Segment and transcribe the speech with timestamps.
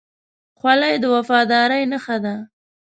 [0.59, 2.35] خولۍ د وفادارۍ نښه ده.